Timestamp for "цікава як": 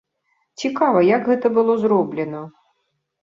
0.61-1.27